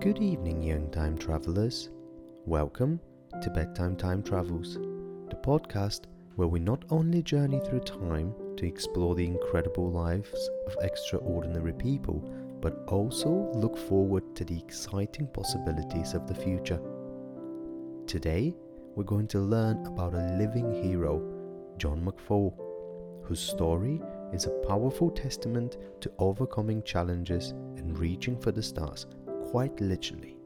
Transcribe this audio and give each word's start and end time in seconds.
Good 0.00 0.22
evening, 0.22 0.62
young 0.62 0.88
time 0.88 1.18
travelers. 1.18 1.90
Welcome 2.46 3.00
to 3.42 3.50
Bedtime 3.50 3.96
Time 3.96 4.22
Travels, 4.22 4.76
the 5.28 5.36
podcast 5.36 6.06
where 6.36 6.48
we 6.48 6.58
not 6.58 6.86
only 6.88 7.22
journey 7.22 7.60
through 7.66 7.80
time 7.80 8.32
to 8.56 8.66
explore 8.66 9.14
the 9.14 9.26
incredible 9.26 9.90
lives 9.90 10.48
of 10.66 10.74
extraordinary 10.80 11.74
people, 11.74 12.24
but 12.62 12.82
also 12.88 13.52
look 13.52 13.76
forward 13.76 14.34
to 14.36 14.44
the 14.46 14.56
exciting 14.56 15.26
possibilities 15.26 16.14
of 16.14 16.26
the 16.26 16.34
future. 16.34 16.80
Today, 18.06 18.54
we're 18.94 19.04
going 19.04 19.28
to 19.28 19.40
learn 19.40 19.84
about 19.84 20.14
a 20.14 20.34
living 20.38 20.82
hero, 20.82 21.20
John 21.76 22.02
McFall, 22.02 22.54
whose 23.22 23.38
story 23.40 24.00
is 24.32 24.46
a 24.46 24.66
powerful 24.66 25.10
testament 25.10 25.76
to 26.00 26.10
overcoming 26.18 26.82
challenges 26.84 27.50
and 27.76 27.98
reaching 27.98 28.38
for 28.40 28.50
the 28.50 28.62
stars, 28.62 29.06
quite 29.50 29.80
literally. 29.80 30.36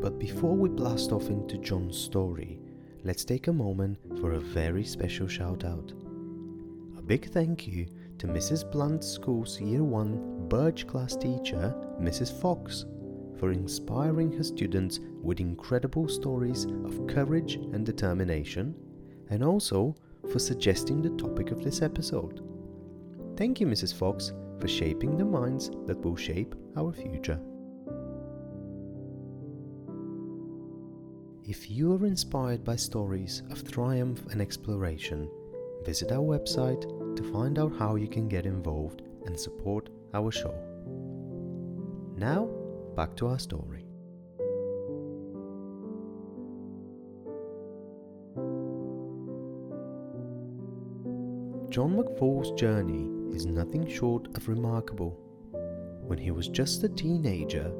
But 0.00 0.18
before 0.18 0.56
we 0.56 0.68
blast 0.68 1.12
off 1.12 1.28
into 1.28 1.56
John's 1.58 1.96
story, 1.96 2.58
let's 3.04 3.24
take 3.24 3.46
a 3.46 3.52
moment 3.52 3.96
for 4.20 4.32
a 4.32 4.40
very 4.40 4.82
special 4.82 5.28
shout 5.28 5.64
out. 5.64 5.92
A 6.98 7.02
big 7.02 7.30
thank 7.30 7.68
you 7.68 7.86
to 8.18 8.26
Mrs. 8.26 8.68
Blunt 8.72 9.04
School's 9.04 9.60
Year 9.60 9.84
1 9.84 10.48
Birch 10.48 10.88
class 10.88 11.14
teacher, 11.14 11.72
Mrs. 12.00 12.40
Fox, 12.40 12.86
for 13.38 13.52
inspiring 13.52 14.32
her 14.32 14.42
students 14.42 14.98
with 15.22 15.38
incredible 15.38 16.08
stories 16.08 16.64
of 16.64 17.06
courage 17.06 17.54
and 17.54 17.86
determination, 17.86 18.74
and 19.28 19.44
also 19.44 19.94
for 20.32 20.40
suggesting 20.40 21.02
the 21.02 21.10
topic 21.10 21.52
of 21.52 21.62
this 21.62 21.82
episode. 21.82 22.49
Thank 23.40 23.58
you, 23.58 23.66
Mrs. 23.66 23.94
Fox, 23.94 24.34
for 24.60 24.68
shaping 24.68 25.16
the 25.16 25.24
minds 25.24 25.70
that 25.86 25.98
will 26.04 26.14
shape 26.14 26.54
our 26.76 26.92
future. 26.92 27.40
If 31.48 31.70
you 31.70 31.94
are 31.94 32.04
inspired 32.04 32.62
by 32.64 32.76
stories 32.76 33.42
of 33.50 33.66
triumph 33.66 34.20
and 34.30 34.42
exploration, 34.42 35.30
visit 35.86 36.12
our 36.12 36.18
website 36.18 36.82
to 37.16 37.32
find 37.32 37.58
out 37.58 37.72
how 37.78 37.94
you 37.94 38.08
can 38.08 38.28
get 38.28 38.44
involved 38.44 39.00
and 39.24 39.40
support 39.40 39.88
our 40.12 40.30
show. 40.30 40.54
Now, 42.18 42.44
back 42.94 43.16
to 43.16 43.28
our 43.28 43.38
story. 43.38 43.86
John 51.70 51.96
McFall's 51.96 52.50
journey 52.60 53.08
is 53.34 53.46
nothing 53.46 53.88
short 53.88 54.28
of 54.36 54.48
remarkable. 54.48 55.18
When 56.06 56.18
he 56.18 56.30
was 56.30 56.48
just 56.48 56.84
a 56.84 56.88
teenager, 56.88 57.72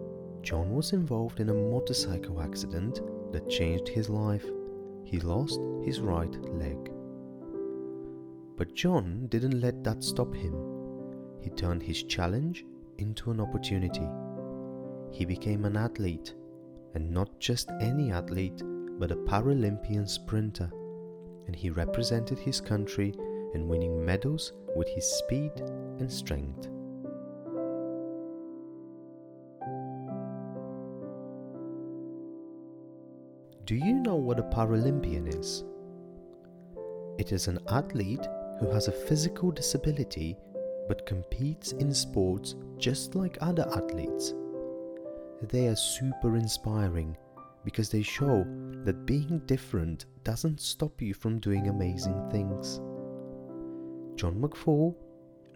John 0.42 0.74
was 0.74 0.92
involved 0.92 1.40
in 1.40 1.50
a 1.50 1.54
motorcycle 1.54 2.40
accident 2.40 3.00
that 3.32 3.48
changed 3.48 3.88
his 3.88 4.08
life. 4.08 4.46
He 5.04 5.18
lost 5.20 5.60
his 5.84 6.00
right 6.00 6.34
leg. 6.54 6.90
But 8.56 8.74
John 8.74 9.26
didn't 9.28 9.60
let 9.60 9.82
that 9.84 10.04
stop 10.04 10.34
him. 10.34 10.54
He 11.40 11.50
turned 11.50 11.82
his 11.82 12.02
challenge 12.02 12.64
into 12.98 13.30
an 13.30 13.40
opportunity. 13.40 14.06
He 15.10 15.24
became 15.24 15.64
an 15.64 15.76
athlete, 15.76 16.34
and 16.94 17.10
not 17.10 17.40
just 17.40 17.70
any 17.80 18.12
athlete, 18.12 18.62
but 18.98 19.10
a 19.10 19.16
Paralympian 19.16 20.08
sprinter, 20.08 20.70
and 21.46 21.56
he 21.56 21.70
represented 21.70 22.38
his 22.38 22.60
country 22.60 23.14
in 23.54 23.68
winning 23.68 24.04
medals 24.04 24.52
with 24.76 24.88
his 24.88 25.04
speed 25.04 25.52
and 25.98 26.10
strength. 26.10 26.68
Do 33.64 33.76
you 33.76 33.94
know 33.94 34.16
what 34.16 34.40
a 34.40 34.42
Paralympian 34.42 35.38
is? 35.38 35.64
It 37.18 37.32
is 37.32 37.46
an 37.46 37.60
athlete 37.68 38.26
who 38.58 38.68
has 38.70 38.88
a 38.88 38.92
physical 38.92 39.50
disability 39.50 40.36
but 40.88 41.06
competes 41.06 41.70
in 41.72 41.94
sports 41.94 42.56
just 42.78 43.14
like 43.14 43.38
other 43.40 43.68
athletes. 43.76 44.34
They 45.42 45.68
are 45.68 45.76
super 45.76 46.36
inspiring 46.36 47.16
because 47.64 47.90
they 47.90 48.02
show 48.02 48.44
that 48.84 49.06
being 49.06 49.40
different 49.46 50.06
doesn't 50.24 50.60
stop 50.60 51.00
you 51.00 51.14
from 51.14 51.38
doing 51.38 51.68
amazing 51.68 52.28
things. 52.30 52.80
John 54.20 54.34
McFall 54.34 54.94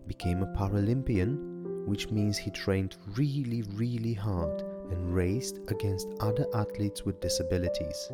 became 0.07 0.43
a 0.43 0.47
Paralympian, 0.47 1.85
which 1.87 2.11
means 2.11 2.39
he 2.39 2.51
trained 2.51 2.97
really, 3.15 3.61
really 3.75 4.15
hard 4.15 4.63
and 4.91 5.15
raced 5.15 5.59
against 5.69 6.09
other 6.21 6.47
athletes 6.55 7.05
with 7.05 7.21
disabilities. 7.21 8.09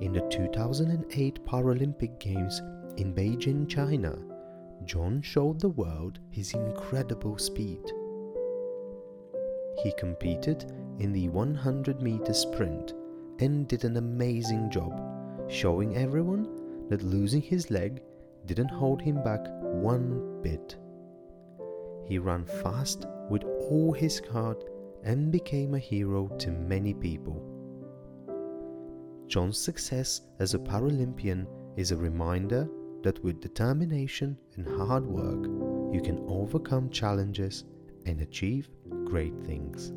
In 0.00 0.12
the 0.12 0.24
2008 0.30 1.44
Paralympic 1.44 2.20
Games 2.20 2.60
in 2.96 3.12
Beijing, 3.12 3.68
China, 3.68 4.16
John 4.84 5.20
showed 5.20 5.58
the 5.58 5.70
world 5.70 6.20
his 6.30 6.54
incredible 6.54 7.38
speed. 7.38 7.82
He 9.82 9.92
competed 9.98 10.70
in 11.00 11.12
the 11.12 11.28
100 11.28 12.00
meter 12.00 12.32
sprint 12.32 12.92
and 13.40 13.66
did 13.66 13.84
an 13.84 13.96
amazing 13.96 14.70
job, 14.70 14.92
showing 15.50 15.96
everyone 15.96 16.86
that 16.88 17.02
losing 17.02 17.42
his 17.42 17.68
leg 17.72 18.00
didn't 18.46 18.70
hold 18.70 19.00
him 19.00 19.22
back 19.22 19.40
one 19.60 20.40
bit. 20.42 20.76
He 22.06 22.18
ran 22.18 22.44
fast 22.44 23.06
with 23.28 23.44
all 23.44 23.92
his 23.92 24.20
heart 24.32 24.64
and 25.04 25.30
became 25.30 25.74
a 25.74 25.78
hero 25.78 26.28
to 26.38 26.50
many 26.50 26.94
people. 26.94 27.46
John's 29.28 29.58
success 29.58 30.22
as 30.40 30.54
a 30.54 30.58
Paralympian 30.58 31.46
is 31.76 31.92
a 31.92 31.96
reminder 31.96 32.68
that 33.02 33.22
with 33.22 33.40
determination 33.40 34.36
and 34.56 34.66
hard 34.66 35.06
work, 35.06 35.44
you 35.94 36.00
can 36.02 36.24
overcome 36.26 36.90
challenges 36.90 37.64
and 38.06 38.20
achieve 38.20 38.68
great 39.04 39.34
things. 39.44 39.92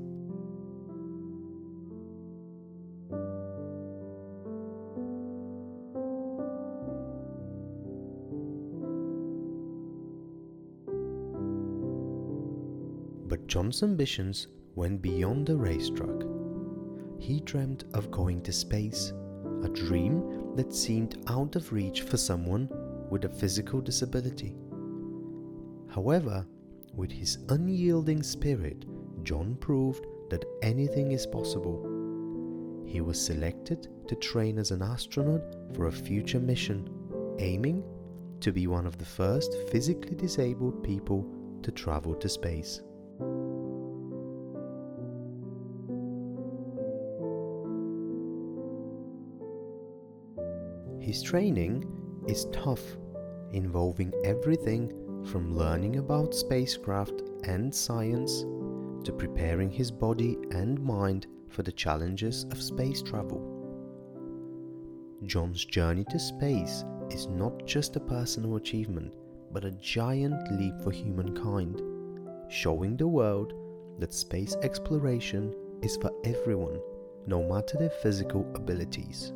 But 13.34 13.48
John's 13.48 13.82
ambitions 13.82 14.46
went 14.76 15.02
beyond 15.02 15.48
the 15.48 15.56
racetrack. 15.56 16.22
He 17.18 17.40
dreamt 17.40 17.86
of 17.96 18.12
going 18.12 18.44
to 18.44 18.54
space, 18.54 19.12
a 19.64 19.70
dream 19.70 20.54
that 20.56 20.72
seemed 20.72 21.18
out 21.26 21.56
of 21.56 21.74
reach 21.74 22.04
for 22.04 22.16
someone 22.16 22.70
with 23.10 23.26
a 23.26 23.30
physical 23.30 23.82
disability. 23.82 24.54
However, 25.90 26.46
with 26.94 27.12
his 27.12 27.40
unyielding 27.50 28.22
spirit, 28.22 28.86
John 29.24 29.56
proved 29.56 30.06
that 30.30 30.46
anything 30.62 31.12
is 31.12 31.26
possible. 31.26 31.82
He 32.86 33.02
was 33.02 33.20
selected 33.20 33.88
to 34.10 34.16
train 34.18 34.60
as 34.60 34.70
an 34.70 34.84
astronaut 34.84 35.56
for 35.74 35.88
a 35.88 35.92
future 35.92 36.40
mission, 36.40 36.88
aiming 37.40 37.84
to 38.42 38.52
be 38.52 38.68
one 38.68 38.86
of 38.86 39.00
the 39.00 39.06
first 39.06 39.56
physically 39.72 40.14
disabled 40.16 40.84
people 40.84 41.26
to 41.64 41.72
travel 41.72 42.14
to 42.14 42.30
space. 42.30 42.84
His 51.13 51.22
training 51.22 51.85
is 52.28 52.46
tough, 52.46 52.81
involving 53.51 54.12
everything 54.25 54.91
from 55.24 55.55
learning 55.55 55.97
about 55.97 56.34
spacecraft 56.34 57.22
and 57.43 57.72
science 57.72 58.41
to 59.05 59.14
preparing 59.16 59.70
his 59.70 59.91
body 59.91 60.40
and 60.49 60.84
mind 60.84 61.28
for 61.49 61.61
the 61.61 61.72
challenges 61.72 62.46
of 62.46 62.59
space 62.59 63.03
travel. 63.03 63.40
John's 65.23 65.64
journey 65.64 66.03
to 66.09 66.17
space 66.17 66.84
is 67.11 67.28
not 67.28 67.64
just 67.67 67.96
a 67.96 67.99
personal 67.99 68.55
achievement, 68.55 69.14
but 69.52 69.66
a 69.66 69.72
giant 69.73 70.52
leap 70.59 70.82
for 70.82 70.90
humankind, 70.90 71.79
showing 72.49 72.97
the 72.97 73.08
world 73.08 73.53
that 73.99 74.16
space 74.16 74.55
exploration 74.64 75.53
is 75.84 75.96
for 75.96 76.09
everyone, 76.23 76.82
no 77.28 77.43
matter 77.43 77.78
their 77.78 77.91
physical 78.02 78.52
abilities. 78.55 79.32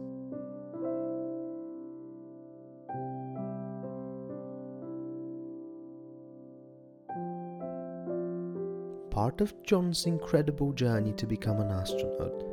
Part 9.17 9.41
of 9.41 9.63
John's 9.63 10.05
incredible 10.05 10.73
journey 10.73 11.11
to 11.13 11.25
become 11.25 11.59
an 11.59 11.71
astronaut 11.71 12.43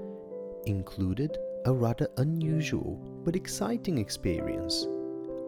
included 0.64 1.37
a 1.66 1.72
rather 1.75 2.08
unusual 2.16 2.96
but 3.22 3.37
exciting 3.37 3.99
experience 3.99 4.87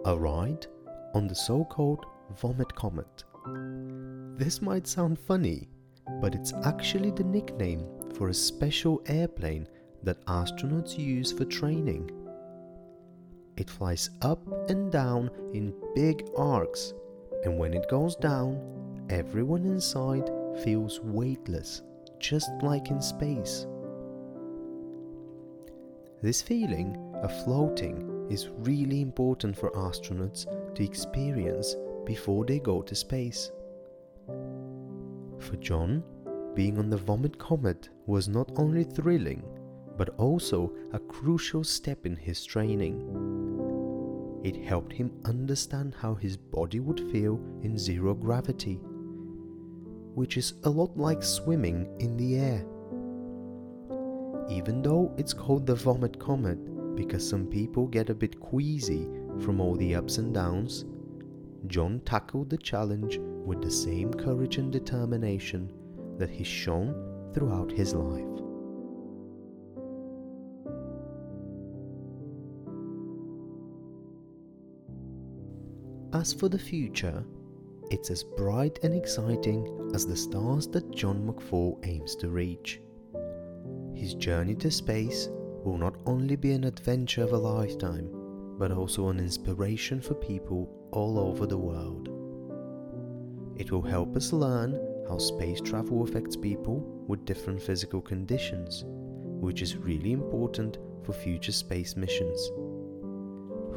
a 0.05 0.15
ride 0.15 0.67
on 1.15 1.27
the 1.27 1.35
so 1.35 1.65
called 1.65 2.05
Vomit 2.39 2.75
Comet, 2.75 3.25
This 4.37 4.61
might 4.61 4.87
sound 4.87 5.19
funny, 5.19 5.71
but 6.21 6.35
it's 6.35 6.53
actually 6.67 7.13
the 7.13 7.25
nickname 7.25 7.89
for 8.13 8.29
a 8.29 8.35
special 8.35 9.03
airplane 9.07 9.67
that 10.03 10.23
astronauts 10.27 10.99
use 10.99 11.33
for 11.33 11.47
training. 11.47 12.11
It 13.57 13.71
flies 13.71 14.11
up 14.21 14.47
and 14.69 14.93
down 14.93 15.31
in 15.55 15.73
big 15.95 16.29
arcs, 16.37 16.93
and 17.45 17.59
when 17.59 17.73
it 17.73 17.89
goes 17.89 18.17
down, 18.17 18.61
everyone 19.09 19.65
inside 19.65 20.29
feels 20.63 21.01
weightless, 21.01 21.83
just 22.19 22.51
like 22.63 22.91
in 22.91 23.01
space. 23.01 23.67
This 26.23 26.43
feeling 26.43 26.97
of 27.23 27.45
floating 27.45 28.27
is 28.31 28.49
really 28.59 29.01
important 29.01 29.57
for 29.57 29.71
astronauts 29.73 30.47
to 30.75 30.85
experience 30.85 31.77
before 32.05 32.45
they 32.45 32.59
go 32.59 32.83
to 32.83 32.95
space. 32.95 33.53
For 34.27 35.57
John, 35.61 36.03
being 36.55 36.79
on 36.79 36.89
the 36.89 36.97
Vomit 36.97 37.39
Comet 37.39 37.91
was 38.07 38.29
not 38.29 38.51
only 38.57 38.85
thrilling, 38.85 39.43
but 39.97 40.11
also 40.19 40.73
a 40.93 40.99
crucial 40.99 41.63
step 41.65 42.07
in 42.07 42.17
his 42.17 42.45
training. 42.45 43.03
It 44.43 44.57
helped 44.65 44.93
him 44.93 45.13
understand 45.25 45.95
how 46.01 46.15
his 46.15 46.37
body 46.37 46.81
would 46.81 47.01
feel 47.11 47.41
in 47.63 47.79
zero 47.79 48.15
gravity, 48.15 48.81
which 50.17 50.39
is 50.39 50.55
a 50.65 50.71
lot 50.71 50.97
like 50.97 51.23
swimming 51.23 51.87
in 51.99 52.17
the 52.17 52.37
air. 52.37 52.65
Even 54.49 54.81
though 54.81 55.15
it's 55.19 55.35
called 55.35 55.67
the 55.67 55.75
Vomit 55.75 56.19
Comet 56.19 56.97
because 56.97 57.29
some 57.29 57.47
people 57.47 57.87
get 57.87 58.09
a 58.09 58.15
bit 58.15 58.41
queasy 58.41 59.07
from 59.41 59.61
all 59.61 59.77
the 59.77 59.95
ups 59.95 60.17
and 60.17 60.33
downs, 60.33 60.87
John 61.67 62.01
tackled 62.07 62.49
the 62.49 62.57
challenge 62.57 63.19
with 63.45 63.61
the 63.61 63.71
same 63.71 64.11
courage 64.15 64.57
and 64.57 64.73
determination 64.73 65.71
that 66.17 66.31
he's 66.31 66.47
shown 66.47 66.95
throughout 67.35 67.71
his 67.71 67.93
life. 67.93 68.25
As 76.15 76.33
for 76.33 76.49
the 76.49 76.59
future, 76.59 77.23
it's 77.91 78.11
as 78.11 78.25
bright 78.25 78.79
and 78.83 78.95
exciting 78.95 79.91
as 79.95 80.07
the 80.07 80.17
stars 80.17 80.67
that 80.69 80.91
John 80.91 81.27
McFall 81.27 81.85
aims 81.87 82.17
to 82.17 82.29
reach. 82.29 82.81
His 83.95 84.15
journey 84.15 84.55
to 84.57 84.71
space 84.71 85.29
will 85.65 85.79
not 85.79 85.97
only 86.07 86.37
be 86.37 86.53
an 86.53 86.65
adventure 86.65 87.23
of 87.23 87.33
a 87.33 87.39
lifetime, 87.39 88.09
but 88.59 88.73
also 88.73 89.09
an 89.09 89.19
inspiration 89.19 90.01
for 90.01 90.15
people 90.15 90.69
all 90.93 91.19
over 91.19 91.47
the 91.47 91.59
world. 91.59 92.09
It 93.57 93.71
will 93.71 93.83
help 93.83 94.17
us 94.17 94.33
learn 94.33 94.79
how 95.09 95.19
space 95.19 95.61
travel 95.61 96.03
affects 96.03 96.37
people 96.37 96.81
with 97.07 97.25
different 97.25 97.63
physical 97.63 98.01
conditions, 98.01 98.85
which 98.87 99.63
is 99.63 99.77
really 99.77 100.13
important 100.13 100.79
for 101.05 101.13
future 101.13 101.53
space 101.53 101.97
missions. 101.97 102.49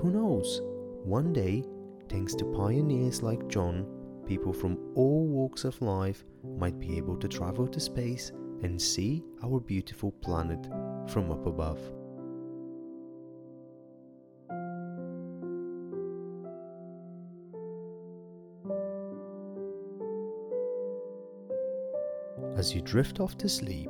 Who 0.02 0.12
knows, 0.12 0.62
one 1.04 1.32
day, 1.32 1.64
thanks 2.10 2.34
to 2.36 2.46
pioneers 2.46 3.22
like 3.22 3.48
John, 3.48 3.86
people 4.30 4.54
from 4.54 4.78
all 4.94 5.26
walks 5.26 5.64
of 5.64 5.82
life 5.82 6.24
might 6.56 6.78
be 6.78 6.96
able 6.98 7.18
to 7.18 7.28
travel 7.28 7.68
to 7.68 7.80
space 7.80 8.32
and 8.62 8.80
see 8.80 9.24
our 9.44 9.60
beautiful 9.60 10.12
planet 10.12 10.68
from 11.08 11.32
up 11.32 11.48
above. 11.48 11.80
As 22.56 22.76
you 22.76 22.82
drift 22.82 23.20
off 23.20 23.36
to 23.40 23.50
sleep, 23.50 23.90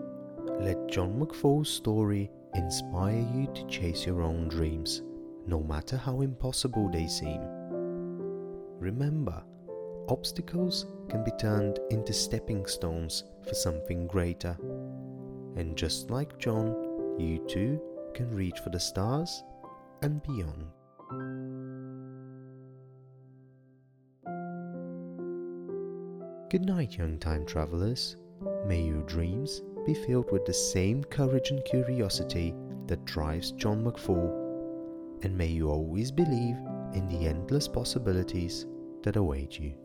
let 0.61 0.87
John 0.87 1.19
McFall's 1.19 1.69
story 1.69 2.31
inspire 2.55 3.27
you 3.35 3.51
to 3.53 3.67
chase 3.67 4.05
your 4.05 4.21
own 4.21 4.47
dreams, 4.47 5.01
no 5.45 5.61
matter 5.61 5.97
how 5.97 6.21
impossible 6.21 6.89
they 6.89 7.07
seem. 7.07 7.41
Remember, 8.79 9.43
obstacles 10.09 10.87
can 11.07 11.23
be 11.23 11.31
turned 11.39 11.79
into 11.91 12.13
stepping 12.13 12.65
stones 12.65 13.23
for 13.47 13.53
something 13.53 14.07
greater. 14.07 14.57
And 15.55 15.77
just 15.77 16.09
like 16.09 16.39
John, 16.39 17.15
you 17.19 17.45
too 17.47 17.79
can 18.15 18.29
reach 18.35 18.59
for 18.59 18.71
the 18.71 18.79
stars 18.79 19.43
and 20.01 20.21
beyond. 20.23 20.65
Good 26.49 26.65
night, 26.65 26.97
young 26.97 27.19
time 27.19 27.45
travelers. 27.45 28.17
May 28.65 28.81
your 28.81 29.03
dreams 29.03 29.61
be 29.85 29.93
filled 29.93 30.31
with 30.31 30.45
the 30.45 30.53
same 30.53 31.03
courage 31.03 31.51
and 31.51 31.63
curiosity 31.65 32.55
that 32.87 33.05
drives 33.05 33.51
John 33.51 33.83
McFall, 33.83 35.23
and 35.23 35.37
may 35.37 35.47
you 35.47 35.69
always 35.69 36.09
believe 36.09 36.57
in 36.95 37.07
the 37.07 37.27
endless 37.27 37.67
possibilities 37.67 38.65
that 39.03 39.15
await 39.15 39.59
you. 39.59 39.75